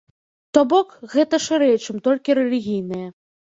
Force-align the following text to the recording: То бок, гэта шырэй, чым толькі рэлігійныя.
То 0.57 0.61
бок, 0.71 0.95
гэта 1.13 1.39
шырэй, 1.43 1.77
чым 1.85 2.01
толькі 2.09 2.37
рэлігійныя. 2.41 3.15